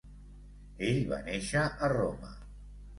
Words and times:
Ell 0.89 0.97
va 1.13 1.21
néixer 1.29 1.65
a 1.69 1.95
Roma. 1.97 2.37